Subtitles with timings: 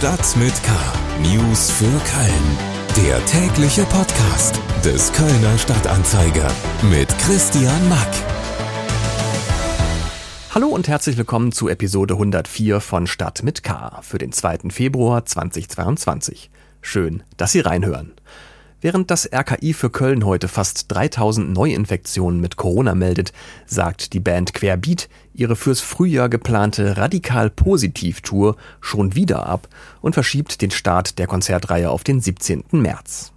[0.00, 0.72] Stadt mit K.
[1.20, 3.06] News für Köln.
[3.06, 6.50] Der tägliche Podcast des Kölner Stadtanzeiger
[6.90, 8.08] mit Christian Mack.
[10.54, 14.70] Hallo und herzlich willkommen zu Episode 104 von Stadt mit K für den 2.
[14.70, 16.50] Februar 2022.
[16.80, 18.14] Schön, dass Sie reinhören.
[18.82, 23.34] Während das RKI für Köln heute fast 3000 Neuinfektionen mit Corona meldet,
[23.66, 29.68] sagt die Band Querbeat ihre fürs Frühjahr geplante Radikal-Positiv-Tour schon wieder ab
[30.00, 32.64] und verschiebt den Start der Konzertreihe auf den 17.
[32.72, 33.32] März.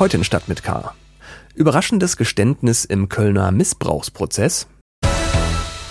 [0.00, 0.92] Heute in Stadt mit K.
[1.54, 4.66] Überraschendes Geständnis im Kölner Missbrauchsprozess,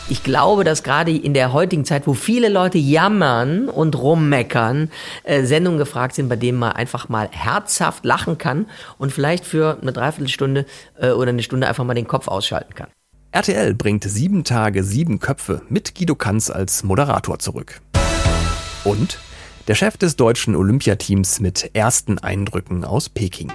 [0.10, 4.90] ich glaube, dass gerade in der heutigen Zeit, wo viele Leute jammern und rummeckern,
[5.24, 9.78] äh, Sendungen gefragt sind, bei denen man einfach mal herzhaft lachen kann und vielleicht für
[9.82, 10.66] eine Dreiviertelstunde
[11.00, 12.88] äh, oder eine Stunde einfach mal den Kopf ausschalten kann.
[13.32, 17.82] RTL bringt sieben Tage sieben Köpfe mit Guido Kanz als Moderator zurück.
[18.84, 19.18] Und
[19.68, 23.52] der Chef des deutschen Olympiateams mit ersten Eindrücken aus Peking.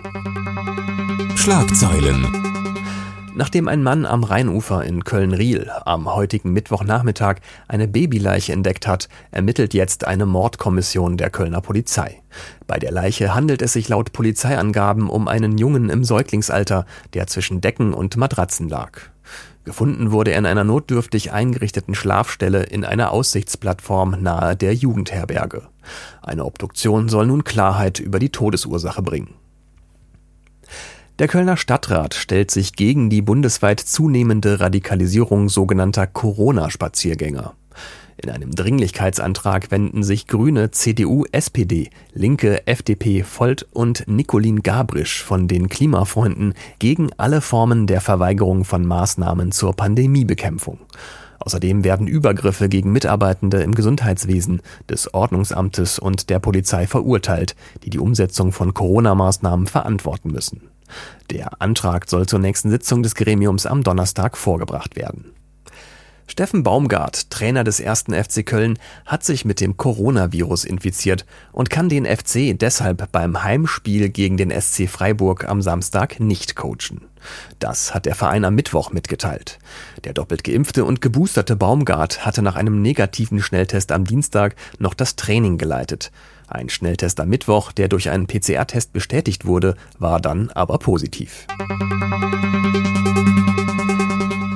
[1.37, 2.48] Schlagzeilen
[3.39, 7.37] Nachdem ein Mann am Rheinufer in Köln-Riel am heutigen Mittwochnachmittag
[7.69, 12.21] eine Babyleiche entdeckt hat, ermittelt jetzt eine Mordkommission der Kölner Polizei.
[12.67, 17.61] Bei der Leiche handelt es sich laut Polizeiangaben um einen Jungen im Säuglingsalter, der zwischen
[17.61, 19.03] Decken und Matratzen lag.
[19.63, 25.69] Gefunden wurde er in einer notdürftig eingerichteten Schlafstelle in einer Aussichtsplattform nahe der Jugendherberge.
[26.23, 29.35] Eine Obduktion soll nun Klarheit über die Todesursache bringen.
[31.19, 37.55] Der Kölner Stadtrat stellt sich gegen die bundesweit zunehmende Radikalisierung sogenannter Corona-Spaziergänger.
[38.19, 45.49] In einem Dringlichkeitsantrag wenden sich Grüne, CDU, SPD, Linke, FDP, Volt und Nicolin Gabrisch von
[45.49, 50.79] den Klimafreunden gegen alle Formen der Verweigerung von Maßnahmen zur Pandemiebekämpfung.
[51.41, 57.99] Außerdem werden Übergriffe gegen Mitarbeitende im Gesundheitswesen, des Ordnungsamtes und der Polizei verurteilt, die die
[57.99, 60.69] Umsetzung von Corona-Maßnahmen verantworten müssen.
[61.31, 65.33] Der Antrag soll zur nächsten Sitzung des Gremiums am Donnerstag vorgebracht werden.
[66.31, 71.89] Steffen Baumgart, Trainer des ersten FC Köln, hat sich mit dem Coronavirus infiziert und kann
[71.89, 77.07] den FC deshalb beim Heimspiel gegen den SC Freiburg am Samstag nicht coachen.
[77.59, 79.59] Das hat der Verein am Mittwoch mitgeteilt.
[80.05, 85.17] Der doppelt geimpfte und geboosterte Baumgart hatte nach einem negativen Schnelltest am Dienstag noch das
[85.17, 86.13] Training geleitet.
[86.49, 91.47] Ein Schnelltest am Mittwoch, der durch einen PCR-Test bestätigt wurde, war dann aber positiv.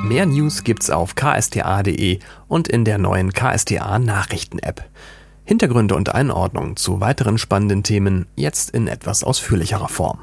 [0.02, 4.84] Mehr News gibt's auf ksta.de und in der neuen KSTA Nachrichten-App.
[5.44, 10.20] Hintergründe und Einordnung zu weiteren spannenden Themen jetzt in etwas ausführlicherer Form.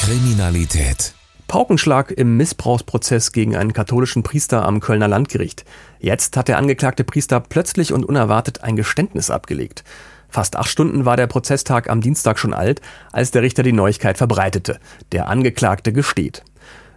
[0.00, 1.14] Kriminalität.
[1.48, 5.64] Paukenschlag im Missbrauchsprozess gegen einen katholischen Priester am Kölner Landgericht.
[5.98, 9.82] Jetzt hat der angeklagte Priester plötzlich und unerwartet ein Geständnis abgelegt.
[10.28, 12.80] Fast acht Stunden war der Prozesstag am Dienstag schon alt,
[13.12, 14.78] als der Richter die Neuigkeit verbreitete.
[15.12, 16.44] Der Angeklagte gesteht.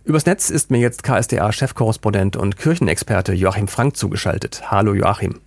[0.03, 4.63] Übers Netz ist mir jetzt KSDA-Chefkorrespondent und Kirchenexperte Joachim Frank zugeschaltet.
[4.71, 5.39] Hallo Joachim.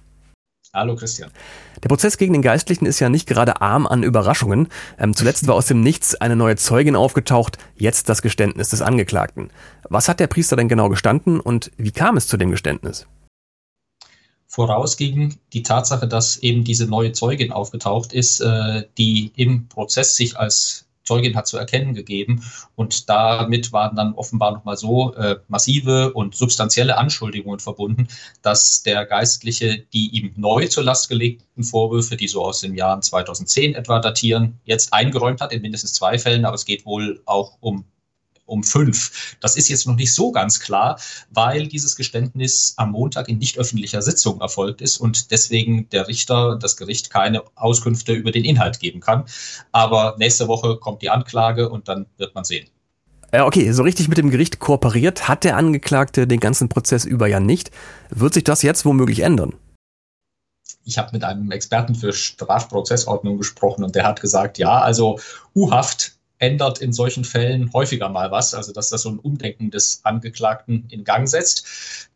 [0.72, 1.30] Hallo Christian.
[1.82, 4.68] Der Prozess gegen den Geistlichen ist ja nicht gerade arm an Überraschungen.
[4.98, 9.50] Ähm, zuletzt war aus dem Nichts eine neue Zeugin aufgetaucht, jetzt das Geständnis des Angeklagten.
[9.88, 13.06] Was hat der Priester denn genau gestanden und wie kam es zu dem Geständnis?
[14.54, 20.38] Vorausging die Tatsache, dass eben diese neue Zeugin aufgetaucht ist, äh, die im Prozess sich
[20.38, 22.44] als Zeugin hat zu erkennen gegeben.
[22.76, 28.06] Und damit waren dann offenbar nochmal so äh, massive und substanzielle Anschuldigungen verbunden,
[28.42, 33.02] dass der Geistliche die ihm neu zur Last gelegten Vorwürfe, die so aus den Jahren
[33.02, 36.44] 2010 etwa datieren, jetzt eingeräumt hat in mindestens zwei Fällen.
[36.44, 37.84] Aber es geht wohl auch um
[38.46, 39.36] um fünf.
[39.40, 40.98] Das ist jetzt noch nicht so ganz klar,
[41.30, 46.58] weil dieses Geständnis am Montag in nicht öffentlicher Sitzung erfolgt ist und deswegen der Richter,
[46.60, 49.24] das Gericht keine Auskünfte über den Inhalt geben kann.
[49.72, 52.68] Aber nächste Woche kommt die Anklage und dann wird man sehen.
[53.32, 57.26] Ja, okay, so richtig mit dem Gericht kooperiert hat der Angeklagte den ganzen Prozess über
[57.26, 57.70] ja nicht.
[58.10, 59.54] Wird sich das jetzt womöglich ändern?
[60.84, 65.18] ich habe mit einem Experten für Strafprozessordnung gesprochen und der hat gesagt, ja, also
[65.54, 70.00] U-Haft ändert in solchen Fällen häufiger mal was, also dass das so ein Umdenken des
[70.04, 71.66] Angeklagten in Gang setzt.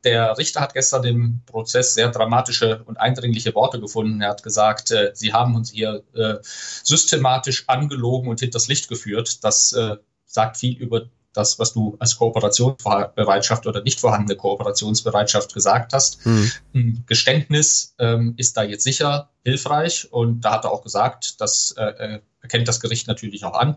[0.04, 4.20] Der Richter hat gestern im Prozess sehr dramatische und eindringliche Worte gefunden.
[4.20, 9.42] Er hat gesagt, äh, Sie haben uns hier äh, systematisch angelogen und hinters Licht geführt.
[9.44, 9.96] Das äh,
[10.26, 16.26] sagt viel über das, was du als Kooperationsbereitschaft oder nicht vorhandene Kooperationsbereitschaft gesagt hast.
[16.26, 16.52] Mhm.
[16.74, 21.72] Ein Geständnis ähm, ist da jetzt sicher hilfreich und da hat er auch gesagt, das
[21.76, 23.76] äh, erkennt das Gericht natürlich auch an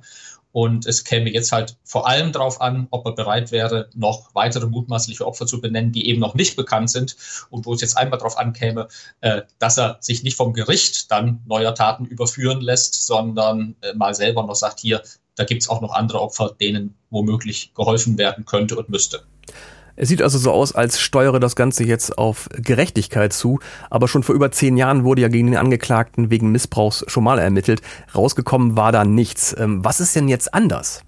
[0.52, 4.68] Und es käme jetzt halt vor allem darauf an, ob er bereit wäre, noch weitere
[4.68, 7.16] mutmaßliche Opfer zu benennen, die eben noch nicht bekannt sind
[7.50, 8.88] und wo es jetzt einmal darauf ankäme,
[9.22, 14.14] äh, dass er sich nicht vom Gericht dann neuer Taten überführen lässt, sondern äh, mal
[14.14, 15.02] selber noch sagt, hier,
[15.36, 19.24] da gibt es auch noch andere Opfer, denen womöglich geholfen werden könnte und müsste.
[19.96, 23.60] Es sieht also so aus, als steuere das Ganze jetzt auf Gerechtigkeit zu,
[23.90, 27.40] aber schon vor über zehn Jahren wurde ja gegen den Angeklagten wegen Missbrauchs schon mal
[27.40, 27.82] ermittelt.
[28.16, 29.56] Rausgekommen war da nichts.
[29.58, 31.02] Ähm, was ist denn jetzt anders?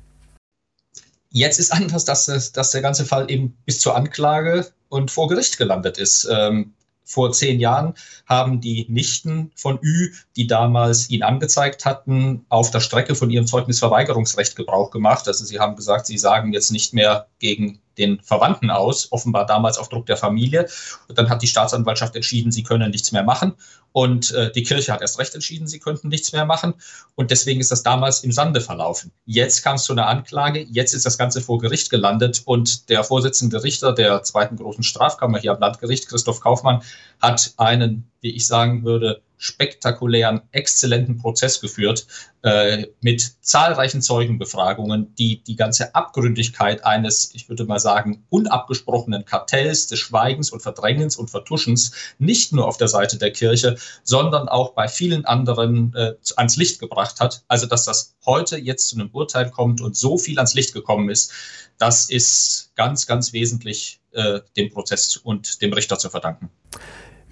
[1.30, 5.58] Jetzt ist anders, dass, dass der ganze Fall eben bis zur Anklage und vor Gericht
[5.58, 6.28] gelandet ist.
[6.32, 6.74] Ähm,
[7.06, 7.96] vor zehn Jahren
[8.26, 13.46] haben die Nichten von Ü, die damals ihn angezeigt hatten, auf der Strecke von ihrem
[13.46, 15.28] Zeugnisverweigerungsrecht Gebrauch gemacht.
[15.28, 19.78] Also sie haben gesagt, sie sagen jetzt nicht mehr gegen den Verwandten aus, offenbar damals
[19.78, 20.68] auf Druck der Familie.
[21.08, 23.54] Und dann hat die Staatsanwaltschaft entschieden, sie können nichts mehr machen.
[23.92, 26.74] Und äh, die Kirche hat erst recht entschieden, sie könnten nichts mehr machen.
[27.16, 29.12] Und deswegen ist das damals im Sande verlaufen.
[29.26, 33.04] Jetzt kam es zu einer Anklage, jetzt ist das Ganze vor Gericht gelandet und der
[33.04, 36.82] Vorsitzende Richter der zweiten großen Strafkammer hier am Landgericht, Christoph Kaufmann,
[37.22, 42.08] hat einen, wie ich sagen würde, spektakulären, exzellenten Prozess geführt
[42.44, 49.88] äh, mit zahlreichen Zeugenbefragungen, die die ganze Abgründigkeit eines, ich würde mal sagen, unabgesprochenen Kartells
[49.88, 54.76] des Schweigens und Verdrängens und Vertuschens nicht nur auf der Seite der Kirche, sondern auch
[54.76, 57.44] bei vielen anderen äh, ans Licht gebracht hat.
[57.50, 61.10] Also, dass das heute jetzt zu einem Urteil kommt und so viel ans Licht gekommen
[61.10, 61.34] ist,
[61.78, 66.50] das ist ganz, ganz wesentlich äh, dem Prozess und dem Richter zu verdanken.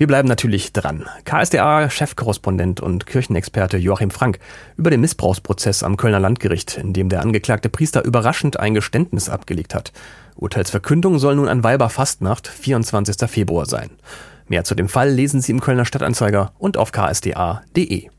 [0.02, 1.06] Wir bleiben natürlich dran.
[1.26, 4.40] KSDA-Chefkorrespondent und Kirchenexperte Joachim Frank
[4.76, 9.76] über den Missbrauchsprozess am Kölner Landgericht, in dem der angeklagte Priester überraschend ein Geständnis abgelegt
[9.76, 9.94] hat.
[10.38, 13.30] Urteilsverkündung soll nun an Weiberfastnacht, 24.
[13.30, 13.92] Februar sein.
[14.48, 18.10] Mehr zu dem Fall lesen Sie im Kölner Stadtanzeiger und auf ksda.de.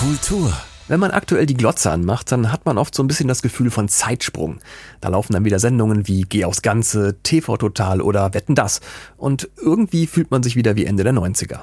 [0.00, 0.52] Kultur
[0.92, 3.70] wenn man aktuell die Glotze anmacht, dann hat man oft so ein bisschen das Gefühl
[3.70, 4.58] von Zeitsprung.
[5.00, 8.82] Da laufen dann wieder Sendungen wie Geh aufs Ganze, TV Total oder Wetten das.
[9.16, 11.60] Und irgendwie fühlt man sich wieder wie Ende der 90er.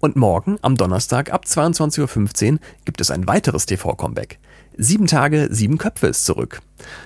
[0.00, 4.40] Und morgen, am Donnerstag ab 22.15 Uhr, gibt es ein weiteres TV-Comeback.
[4.76, 6.60] Sieben Tage, sieben Köpfe ist zurück.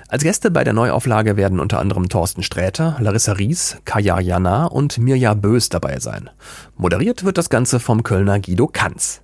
[0.09, 4.97] Als Gäste bei der Neuauflage werden unter anderem Thorsten Sträter, Larissa Ries, Kaya Jana und
[4.97, 6.31] Mirja Bös dabei sein.
[6.79, 9.21] Moderiert wird das Ganze vom Kölner Guido Kanz.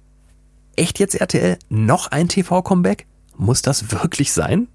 [0.76, 1.58] Echt jetzt RTL?
[1.68, 3.06] Noch ein TV-Comeback?
[3.36, 4.68] Muss das wirklich sein?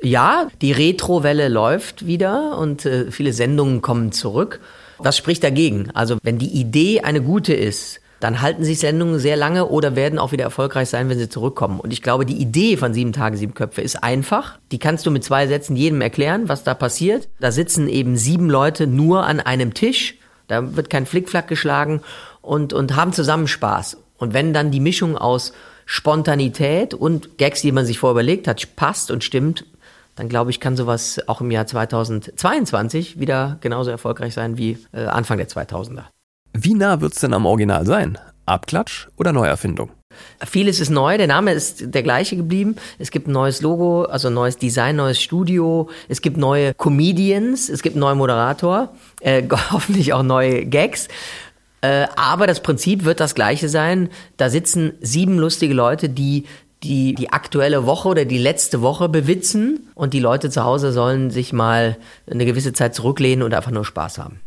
[0.00, 4.60] Ja, die Retrowelle läuft wieder und äh, viele Sendungen kommen zurück.
[4.98, 5.90] Was spricht dagegen?
[5.92, 10.18] Also wenn die Idee eine gute ist, dann halten sich Sendungen sehr lange oder werden
[10.18, 11.78] auch wieder erfolgreich sein, wenn sie zurückkommen.
[11.78, 14.58] Und ich glaube, die Idee von Sieben Tage, Sieben Köpfe ist einfach.
[14.72, 17.28] Die kannst du mit zwei Sätzen jedem erklären, was da passiert.
[17.38, 20.16] Da sitzen eben sieben Leute nur an einem Tisch.
[20.48, 22.00] Da wird kein Flickflack geschlagen
[22.40, 23.98] und, und haben zusammen Spaß.
[24.18, 25.52] Und wenn dann die Mischung aus
[25.86, 29.64] Spontanität und Gags, die man sich vorher überlegt hat, passt und stimmt,
[30.16, 35.04] dann glaube ich, kann sowas auch im Jahr 2022 wieder genauso erfolgreich sein wie äh,
[35.06, 36.04] Anfang der 2000er.
[36.52, 38.18] Wie nah wird es denn am Original sein?
[38.44, 39.90] Abklatsch oder Neuerfindung?
[40.44, 42.76] Vieles ist neu, der Name ist der gleiche geblieben.
[42.98, 45.88] Es gibt ein neues Logo, also neues Design, neues Studio.
[46.08, 51.08] Es gibt neue Comedians, es gibt einen neuen Moderator, äh, hoffentlich auch neue Gags.
[51.80, 54.08] Äh, aber das Prinzip wird das gleiche sein.
[54.36, 56.44] Da sitzen sieben lustige Leute, die
[56.84, 61.30] die die aktuelle Woche oder die letzte Woche bewitzen und die Leute zu Hause sollen
[61.30, 61.96] sich mal
[62.30, 64.40] eine gewisse Zeit zurücklehnen und einfach nur Spaß haben.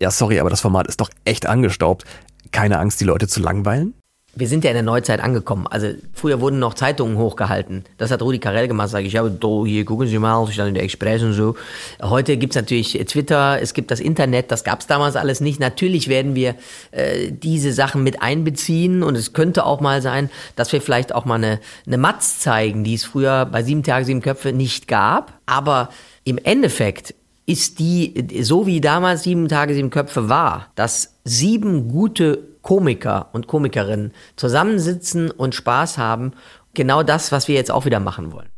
[0.00, 2.04] Ja, sorry, aber das Format ist doch echt angestaubt.
[2.52, 3.94] Keine Angst, die Leute zu langweilen?
[4.38, 5.66] Wir sind ja in der Neuzeit angekommen.
[5.66, 7.84] Also früher wurden noch Zeitungen hochgehalten.
[7.96, 8.90] Das hat Rudi Carell gemacht.
[8.90, 9.28] Sag ich, ja,
[9.64, 11.56] hier gucken Sie mal, ich stand in der Express und so.
[12.00, 15.58] Heute gibt's natürlich Twitter, es gibt das Internet, das gab's damals alles nicht.
[15.58, 16.54] Natürlich werden wir
[16.92, 21.24] äh, diese Sachen mit einbeziehen und es könnte auch mal sein, dass wir vielleicht auch
[21.24, 25.40] mal eine, eine Matz zeigen, die es früher bei Sieben Tage, Sieben Köpfe nicht gab.
[25.46, 25.88] Aber
[26.24, 27.14] im Endeffekt
[27.48, 33.46] ist die, so wie damals Sieben Tage, Sieben Köpfe war, dass sieben gute Komiker und
[33.46, 36.32] Komikerinnen zusammensitzen und Spaß haben.
[36.74, 38.48] Genau das, was wir jetzt auch wieder machen wollen.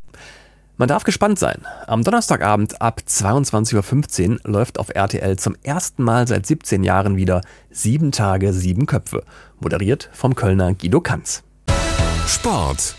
[0.77, 1.67] Man darf gespannt sein.
[1.87, 7.43] Am Donnerstagabend ab 22.15 Uhr läuft auf RTL zum ersten Mal seit 17 Jahren wieder
[7.71, 9.23] Sieben Tage, Sieben Köpfe.
[9.61, 11.43] Moderiert vom Kölner Guido Kanz.
[12.27, 12.97] Sport.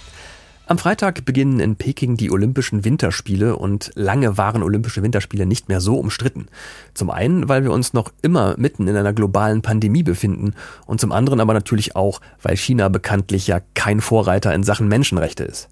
[0.71, 5.81] Am Freitag beginnen in Peking die Olympischen Winterspiele und lange waren Olympische Winterspiele nicht mehr
[5.81, 6.47] so umstritten.
[6.93, 10.53] Zum einen, weil wir uns noch immer mitten in einer globalen Pandemie befinden
[10.85, 15.43] und zum anderen aber natürlich auch, weil China bekanntlich ja kein Vorreiter in Sachen Menschenrechte
[15.43, 15.67] ist.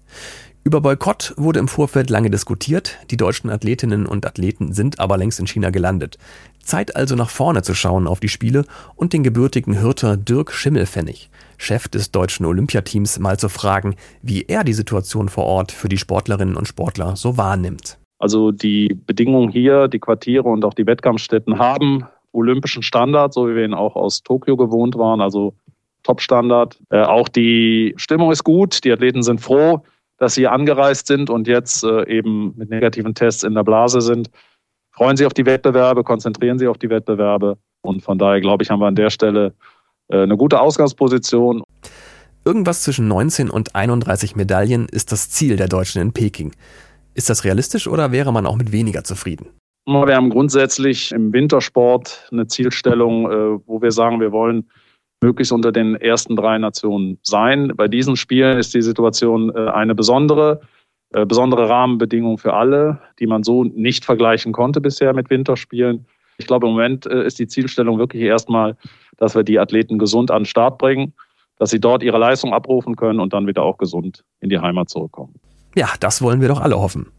[0.62, 5.40] Über Boykott wurde im Vorfeld lange diskutiert, die deutschen Athletinnen und Athleten sind aber längst
[5.40, 6.18] in China gelandet.
[6.62, 11.30] Zeit also nach vorne zu schauen auf die Spiele und den gebürtigen Hürter Dirk Schimmelfennig,
[11.56, 15.96] Chef des deutschen Olympiateams, mal zu fragen, wie er die Situation vor Ort für die
[15.96, 17.98] Sportlerinnen und Sportler so wahrnimmt.
[18.18, 23.54] Also die Bedingungen hier, die Quartiere und auch die Wettkampfstätten haben olympischen Standard, so wie
[23.54, 25.54] wir ihn auch aus Tokio gewohnt waren, also
[26.02, 26.78] Top-Standard.
[26.90, 29.82] Äh, auch die Stimmung ist gut, die Athleten sind froh
[30.20, 34.30] dass sie angereist sind und jetzt äh, eben mit negativen Tests in der Blase sind.
[34.92, 37.56] Freuen Sie auf die Wettbewerbe, konzentrieren Sie auf die Wettbewerbe.
[37.80, 39.54] Und von daher, glaube ich, haben wir an der Stelle
[40.08, 41.62] äh, eine gute Ausgangsposition.
[42.44, 46.52] Irgendwas zwischen 19 und 31 Medaillen ist das Ziel der Deutschen in Peking.
[47.14, 49.46] Ist das realistisch oder wäre man auch mit weniger zufrieden?
[49.86, 54.68] Wir haben grundsätzlich im Wintersport eine Zielstellung, äh, wo wir sagen, wir wollen
[55.20, 57.72] möglichst unter den ersten drei Nationen sein.
[57.76, 60.60] Bei diesen Spielen ist die Situation äh, eine besondere,
[61.12, 66.06] äh, besondere Rahmenbedingung für alle, die man so nicht vergleichen konnte bisher mit Winterspielen.
[66.38, 68.76] Ich glaube, im Moment äh, ist die Zielstellung wirklich erstmal,
[69.18, 71.12] dass wir die Athleten gesund an den Start bringen,
[71.58, 74.88] dass sie dort ihre Leistung abrufen können und dann wieder auch gesund in die Heimat
[74.88, 75.34] zurückkommen.
[75.76, 77.12] Ja, das wollen wir doch alle hoffen.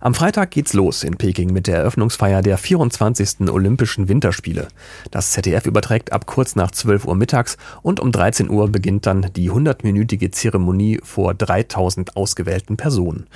[0.00, 3.48] Am Freitag geht's los in Peking mit der Eröffnungsfeier der 24.
[3.50, 4.68] Olympischen Winterspiele.
[5.10, 9.30] Das ZDF überträgt ab kurz nach 12 Uhr mittags und um 13 Uhr beginnt dann
[9.34, 13.26] die 100-minütige Zeremonie vor 3000 ausgewählten Personen.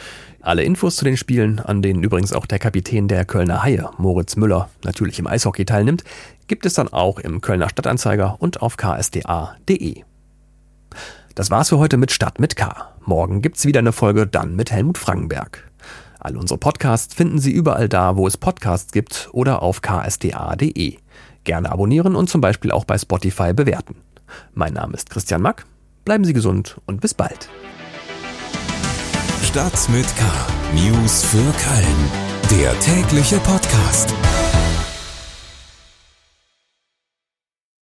[0.40, 4.36] Alle Infos zu den Spielen, an denen übrigens auch der Kapitän der Kölner Haie, Moritz
[4.36, 6.04] Müller, natürlich im Eishockey teilnimmt,
[6.46, 10.02] gibt es dann auch im Kölner Stadtanzeiger und auf ksda.de.
[11.34, 12.94] Das war's für heute mit Stadt mit K.
[13.04, 15.65] Morgen gibt's wieder eine Folge, dann mit Helmut Frankenberg.
[16.26, 20.96] All unsere Podcasts finden Sie überall da, wo es Podcasts gibt oder auf ksda.de.
[21.44, 23.94] Gerne abonnieren und zum Beispiel auch bei Spotify bewerten.
[24.52, 25.66] Mein Name ist Christian Mack.
[26.04, 27.48] Bleiben Sie gesund und bis bald.
[29.44, 30.24] Stadt mit K.
[30.74, 32.60] News für Köln.
[32.60, 34.12] Der tägliche Podcast.